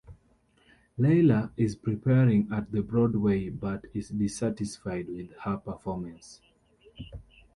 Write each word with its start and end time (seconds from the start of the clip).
Layla 0.97 1.51
is 1.57 1.75
preparing 1.75 2.51
at 2.51 2.71
the 2.71 2.81
Broadway 2.81 3.49
but 3.49 3.85
is 3.93 4.09
dissatisfied 4.09 5.07
with 5.09 5.31
her 5.43 5.57
performance. 5.57 6.41